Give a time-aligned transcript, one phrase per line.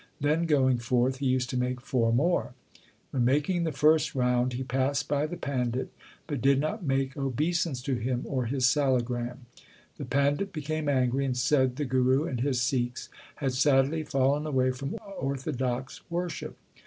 [0.19, 2.55] Then going forth he used to make four more.
[3.11, 5.93] When mak ing the first round he passed by the pandit,
[6.25, 9.45] but did not make obeisance to him or his salagram.
[9.99, 14.71] The pandit became angry, and said the Guru and his Sikhs had sadly fallen away
[14.71, 16.57] from orthodox worship.